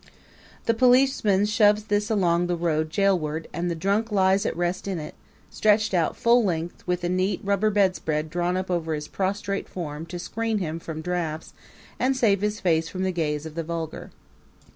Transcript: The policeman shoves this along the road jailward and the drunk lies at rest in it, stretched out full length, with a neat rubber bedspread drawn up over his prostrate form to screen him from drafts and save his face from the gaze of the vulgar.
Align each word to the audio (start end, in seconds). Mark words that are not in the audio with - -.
The 0.65 0.73
policeman 0.73 1.45
shoves 1.45 1.83
this 1.83 2.09
along 2.09 2.47
the 2.47 2.55
road 2.55 2.89
jailward 2.89 3.45
and 3.53 3.69
the 3.69 3.75
drunk 3.75 4.11
lies 4.11 4.47
at 4.47 4.57
rest 4.57 4.87
in 4.87 4.97
it, 4.97 5.13
stretched 5.51 5.93
out 5.93 6.15
full 6.15 6.43
length, 6.43 6.81
with 6.87 7.03
a 7.03 7.07
neat 7.07 7.39
rubber 7.43 7.69
bedspread 7.69 8.31
drawn 8.31 8.57
up 8.57 8.71
over 8.71 8.95
his 8.95 9.07
prostrate 9.07 9.69
form 9.69 10.07
to 10.07 10.17
screen 10.17 10.57
him 10.57 10.79
from 10.79 11.01
drafts 11.01 11.53
and 11.99 12.17
save 12.17 12.41
his 12.41 12.59
face 12.59 12.89
from 12.89 13.03
the 13.03 13.11
gaze 13.11 13.45
of 13.45 13.53
the 13.53 13.61
vulgar. 13.63 14.09